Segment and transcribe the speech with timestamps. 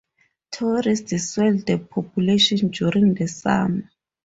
[0.49, 3.87] Tourists swell the population during the summer.